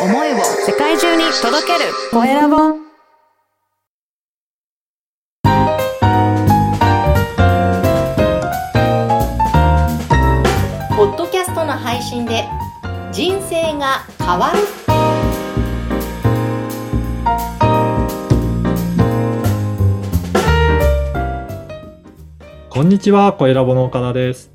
[0.00, 2.56] 思いを世界中に届けるコエラボ
[10.96, 12.44] ポッドキャストの配信で
[13.10, 14.58] 人生が変わる
[22.70, 24.52] こんにちは、コエラボの岡田です。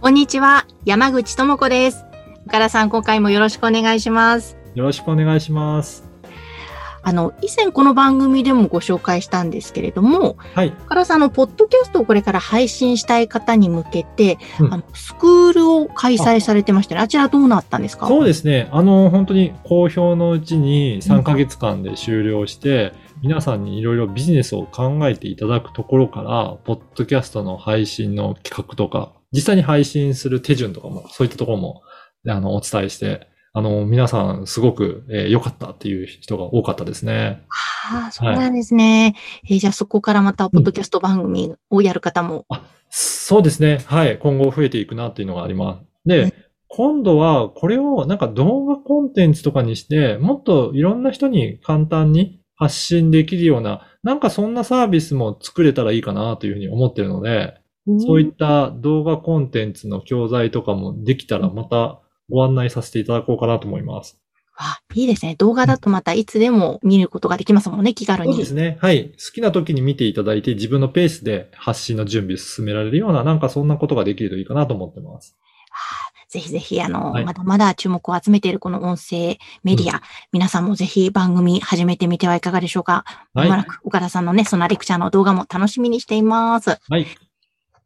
[0.00, 2.06] こんにちは、山口智子です。
[2.46, 4.56] 岡田さん、今回もよろしくお願いします。
[4.76, 6.04] よろしくお願いします。
[7.02, 10.68] あの、以前この番組でもご紹介したんですけれども、はい。
[10.84, 17.00] 岡田さん、あの、ポッドキャストをこれから配信したい方に向けて、うんあの、スクールを開催されてましたね。
[17.00, 18.06] あちらどうなったんですか？
[18.06, 18.68] そうですね。
[18.70, 31.82] あの、本当に好評のうちに3ヶ月間で終了して、皆さんにいろいろビジネスを考えていただくところから、ポッドキャストの配信の企画とか、実際に配信する手順とかも、そういったところも、
[32.28, 37.42] あの、お伝えして、あの、皆さんすごく良、えー良かったっていう人が多かったですね。
[37.48, 39.16] ああ、そうなんですね。
[39.48, 42.44] えーじゃあそこからまた、ポッドキャスト番組をやる方も。
[42.90, 43.80] そうですね。
[43.86, 44.18] はい。
[44.18, 45.84] 今後増えていくなっていうのがあります。
[46.04, 46.32] で、うん
[46.68, 57.54] 今度はこれをなんか動画コンテンツとかにして、もっといろんな人に簡単に発信できるような、なんかそんなサービスも作れたらいいかなというふうに思ってるので、
[58.00, 64.18] そういった動画コンテンツの教材とかもできたらまたご案内させていただこうかなと思います。
[64.58, 65.34] あ、いいですね。
[65.36, 68.32] 動画だとまたいつでも見ることができますもんね、気軽に。
[68.32, 68.78] そうですね。
[68.80, 69.10] はい。
[69.10, 75.36] 好きな時に見ていただいて自分のペースで発信の準備を進められるような、なんかそんなことができるといいかなと思ってます。
[76.28, 83.04] ぜひぜひ、あの、はいまだまだ注目を集めているこの音声メディア、皆さんもぜひ番組始めてみてはいかがでしょうか。
[83.34, 86.78] まはいもなく岡田さんのね、そのレクチャーの動画も楽しみにしています。
[86.88, 87.06] はい。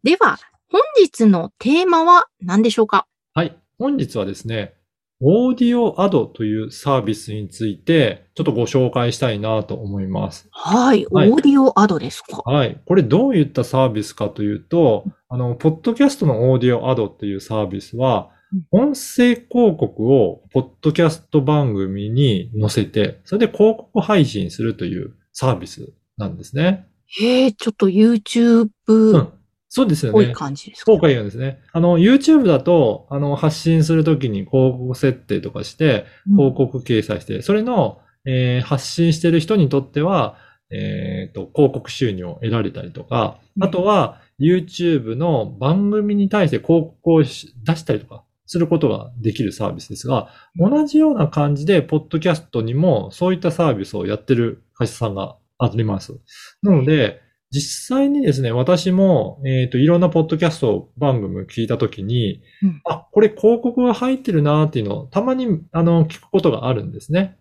[0.05, 0.39] では、
[0.71, 3.07] 本日のテーマは何でしょうか？
[3.35, 3.57] はい。
[3.81, 4.75] 本日はですね、
[5.23, 10.48] オーディオアドというサービスについて、ちょっとご紹介したいなと思います。
[10.50, 12.42] はい、はいオーディオアドですか。
[12.45, 12.78] はい。
[12.84, 18.28] これどういったサービスかというと、あの、ポッドキャストのオーディオアドっていうサービスは、
[18.71, 26.87] 音声広告をポッドキャスト番組に載せて、それで広告配信するというサービスなんですね。
[27.06, 29.40] へえ、ちょっと YouTube うん。
[29.72, 30.34] そうですよっぽいね。
[30.34, 31.60] 感じですか、そうか言うんですね。
[31.72, 40.36] あの、YouTube だと、あの、発信するときに広告設定とかして、広告掲載して、それの、えー発信してる人にとっては、
[40.70, 56.19] えっ、と、広告収入を得られたりとか、うんあとは YouTube の番組に対して広告をし出したりとかすることができるサービスですが、同じような感じで、ポッドキャストにもそういったサービスをやってる会社さんがあります。
[56.62, 57.20] なので、
[57.53, 67.38] 実際にですね、私も、えっ、と、いろんなポッドキャスト番組を聞いたときに、うんあ、これ広告が入ってるなっていうのをたまに、あの、聞くことがあるんですね。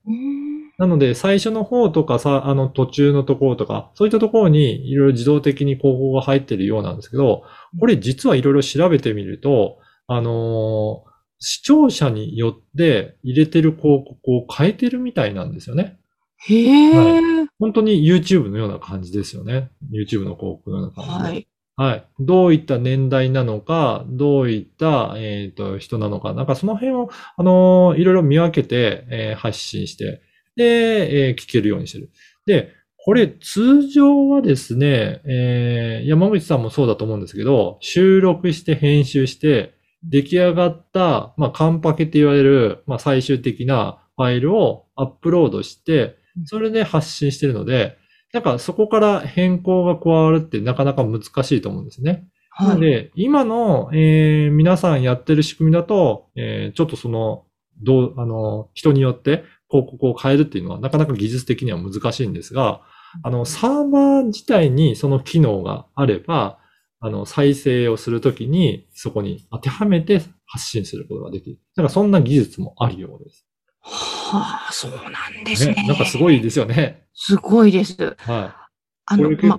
[0.79, 7.43] なので、最初の方とかさ、あの、途中のところとか、そういったところにいろいろ自動的に広告が入ってるようなんですけど、
[7.79, 9.77] これ実はいろいろ調べてみると、
[10.07, 11.09] あのー
[11.39, 15.97] 視聴者によって入れてる広告を変えてるみたいなんですよね。
[16.41, 17.21] へえ、
[17.59, 19.71] 本当に YouTube のような感じですよね。
[19.91, 21.29] YouTube の広告のような感じで。
[21.29, 21.47] はい。
[21.75, 22.05] はい。
[22.19, 30.21] どういった年代なのか、どういった、えっ、と、人なのか、なんかその辺を、あのーいろいろ見分けて、えー発信して、
[30.57, 32.11] で、えー聞けるようにしてる。
[32.45, 39.73] で、これ通常はですね、えー山口さんもそうだと思うんですけど、収録して編集して、
[40.03, 47.97] 出来上がった、まあ、カンパケって言われる、まあ、最終的なファイルをアップロードして、それで発信してるので、
[48.33, 52.27] なんかそこから変更が加わるってなかなか難しいと思うんですね。
[52.57, 52.75] なはい。
[52.75, 57.45] ので、今の、えー皆さんやってる仕組みだと、えーちょっとその、
[57.81, 62.81] どう、あの、人によって広告を変えるっていうのはなかなか技術的には難しいんですが、
[63.23, 66.59] あの、サーバー自体にその機能があれば、
[66.99, 71.57] あの、再生をするときにそこに当てはめて発信することができる。
[71.75, 73.45] だからそんな技術もあるようです。
[73.81, 75.73] はあ、そうなんですね。
[75.73, 75.87] ね。
[75.87, 77.03] なんかすごいですよね。
[77.13, 78.15] すごいです。
[78.19, 78.69] はい。
[79.05, 79.57] あの、ま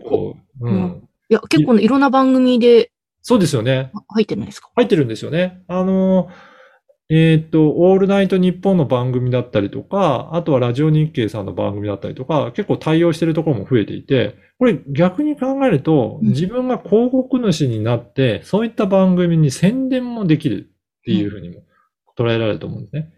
[0.60, 0.72] うん。
[0.72, 2.90] うんいや、結構ねいろんな番組で
[3.22, 3.92] そうですよね。
[4.08, 4.70] 入ってるんですか？
[4.74, 5.62] 入ってるんですよね。
[5.68, 6.28] あの、
[7.08, 20.70] えっ、と、オールナイトニッポンの番組だったりとか、あとはラジオ日経さんの番組だったりとか、結構対応してるところも増えていて、これ逆に考えると、うん自分が広告主になって、そういった番組に宣伝もできる
[21.00, 21.62] っていうふうにも
[22.16, 23.12] 捉えられると思うんですね。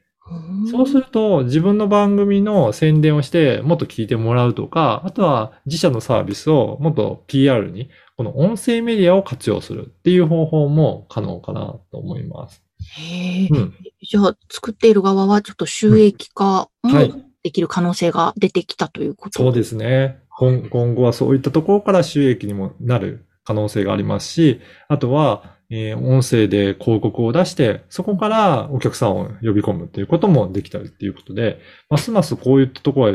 [0.71, 12.63] そうすると、自分の番組の宣伝をして、もっと聞いてもらうとか、あとは自社のサービスをもっと PR に、この音声メディアを活用するっていう方法も可能かなと思います。
[12.99, 13.49] へえ。
[13.51, 13.75] うん。
[14.03, 19.43] じゃあ、作っている側はちょっと収益化もはいできる可能性が出てきたということ？
[19.43, 20.21] そうですね。
[20.39, 33.15] 今今後はそういったところから収益にもなる可能性がありますし、あとは、えー音声で広告を出して、そこからお客さんを呼び込むっていうこともできたりっていうことで、ますますこういったところ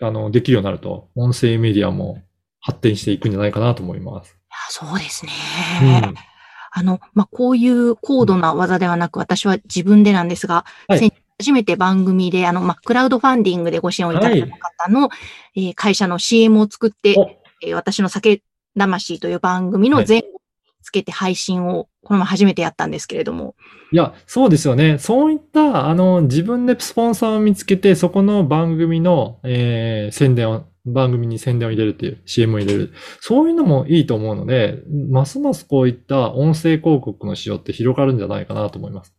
[0.00, 2.22] があのできるようになると、音声メディアも
[2.60, 4.30] 発展していくんじゃないかなと思います。
[4.30, 5.32] いやそうですね。
[5.82, 6.14] うん。
[6.70, 10.98] あの、まあ、こういう高度な技ではなく、私は自分でなんですが、はい。
[10.98, 15.08] 先初めて番組で、あの、まあ、クラウドファンディングでご支援をいただいた方の、
[15.54, 17.30] えー会社の CM を作って、お。
[17.64, 18.42] えー私の酒
[18.78, 20.06] 魂という番組のはい。
[20.08, 20.22] 前
[20.88, 23.54] つけて配信を、この前初めてやったんですけれども、
[23.92, 24.98] いや、そうですよね。
[24.98, 32.92] そういった、あの、自分でスポンサーを見つけて、そこの番組の、えー宣伝を、番組に宣伝を入れるっていう、CM を入れる。
[33.20, 39.17] そういうのもいいと思うので、ますますこういった音声広告の仕様って広がるんじゃないかなと思います。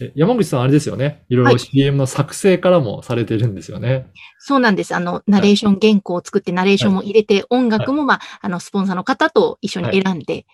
[0.00, 1.24] え山口さん、あれですよね。
[1.28, 4.06] いろいろはい CM の作成からもされてるんですよね。
[4.38, 4.94] そうなんです。
[4.94, 10.46] あの、ナレーション原稿を作ってナレーションも入れて、音楽も、まあ、あの、スポンサーの方と一緒に選んで。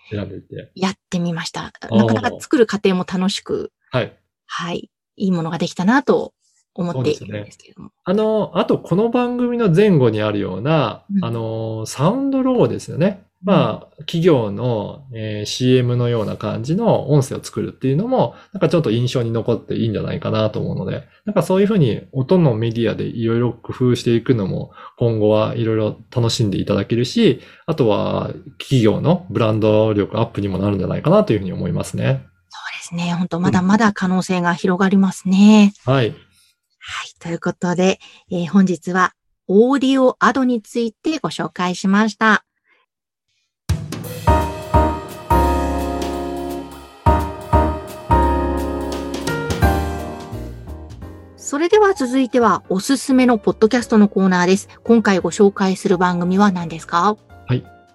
[0.75, 1.71] やってみました。
[1.89, 4.17] なかなか作る過程も楽しく、はい。
[4.45, 6.33] はい、いいものができたなと
[6.73, 7.91] 思っているんですけれども。
[8.03, 13.26] あの、あと、この番組の前後にあるような、うんあの、サウンドロゴですよね。
[13.43, 32.25] まあ、企業の、えー CM のような感じの音声を作るっていうのも、なんかちょっと印象に残っていいんじゃないかなと思うので、なんかそういうふうに音のメディアでいろいろ工夫していくのも、今後はいろいろ楽しんでいただけるし、あとは企業のブランド力アップにもなるんじゃないかなというふうに思いますね。
[32.49, 33.13] そうですね。
[33.13, 35.73] 本当まだまだ可能性が広がりますね。
[35.85, 36.09] はい。
[36.09, 36.15] はい。
[37.19, 37.99] ということで、
[38.31, 39.13] えー本日は
[39.47, 42.43] オーディオアドについてご紹介しました。
[51.47, 54.67] それでは続いてはおすすめのポッドキャストのコーナーです。
[54.83, 57.15] 今回ご紹介する番組は何ですか？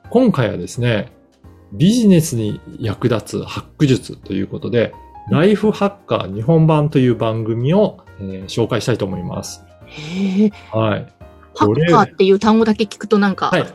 [0.09, 1.13] 今回はですね、
[1.75, 4.95] ビジネスに役立つハック術ということで、
[5.31, 9.63] ライフハッカー日本版という番組を、えー紹介したいと思います。
[9.85, 10.53] へえ。
[10.71, 11.07] はい。
[11.55, 13.67] ハッカーっていう単語だけ聞くとなんか、はい。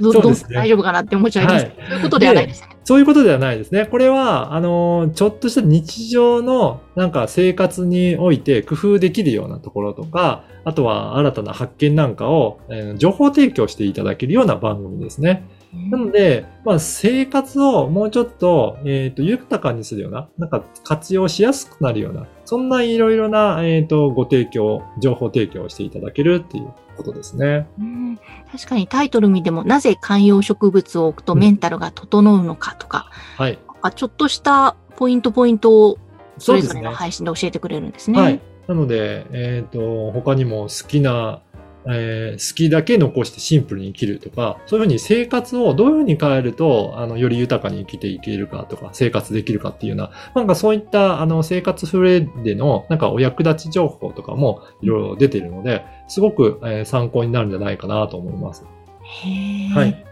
[0.00, 1.66] どどうね大丈夫かなって思っちゃいます。
[1.66, 2.69] はいそういうことではないですね。
[2.84, 3.86] そういうことではないですね。
[3.86, 15.46] これは、あのー、ちょっとした日常の、なんか生活において工夫できるようなところとか、あとは新たな発見なんかを、えー情報提供していただけるような番組ですね。
[15.72, 27.66] なので、まあ、生活をもうちょっと、えっ、と、豊かにするような、なんか活用しやすくなるような、そんないろいろな、えっ、と、ご提供、情報提供をしていただけるっていうことですね。
[27.78, 28.18] うん
[28.52, 33.58] 確かにタイトル見ても、なぜ観葉植物を置くとメンタルが整うのかとか、はい。
[33.82, 35.98] あちょっとしたポイントポイントを
[36.38, 36.92] それぞれの。
[36.92, 38.20] 配信で教えてくれるんですね。
[38.20, 38.40] はい。
[38.66, 41.40] なので、えっ、と、他にも好きな、
[41.86, 58.64] えー好きだけ残してシンプルに生きるとか、そういうふうに生活をどういうふうに変えると、あの、より豊かに生きていけるかとか、生活できるかっていうような、なんかそういった、あの、生活フレでの、なんかお役立ち情報とかもいろいろ出ているので、すごく、えー参考になるんじゃないかなと思います。
[59.02, 59.28] へ
[59.72, 60.04] え、はい。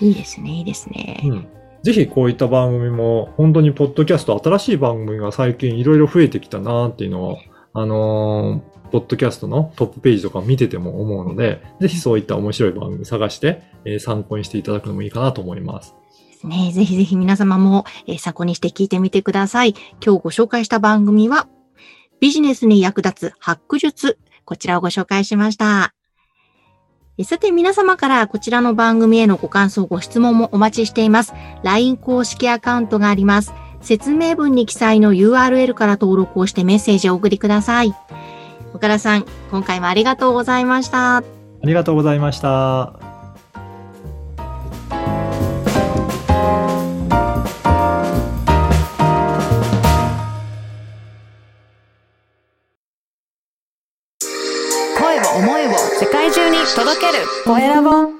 [0.00, 1.20] いいですね、いいですね。
[1.24, 1.46] うん。
[1.82, 7.38] ぜひこういった番組も、本当にポッドキャスト、新しい番組が最近いろいろ増えてきたなっていうのを、
[7.72, 15.94] あのーポッドキャストのトップページとか見てても思うので、ぜひそういった面白い番組探して、えー参考にしていただくのもいいかなと思います。
[16.42, 16.72] ね。
[16.72, 19.74] ぜひぜひ皆様も、えー参考にして聞いてみてください。
[20.04, 21.46] 今日ご紹介した番組は、
[22.18, 24.18] ビジネスに役立つハック術。
[24.44, 25.94] こちらをご紹介しました。
[27.16, 31.32] えさて皆様からこちらの番組へのご感想、ご質問もお待ちしています。
[31.62, 33.52] LINE 公式アカウントがあります。
[33.80, 37.94] 説明文に記載の URL から登録をしてメッセージをお送りください。
[38.74, 41.16] 岡田さん、今回もありがとうございました。
[41.18, 41.22] あ
[41.64, 42.94] りがとうございました。
[54.98, 58.19] 声を思いを世界中に届けるコエラボ